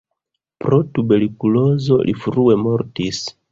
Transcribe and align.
Pro 0.65 0.79
tuberkulozo 0.95 2.01
li 2.09 2.17
frue 2.25 2.59
mortis. 2.65 3.25